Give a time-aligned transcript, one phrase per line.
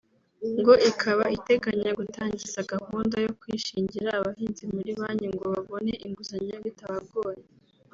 [0.59, 7.43] ngo ikaba iteganya gutangiza gahunda yo kwishingira abahinzi muri banki ngo babone inguzanyo bitabagoye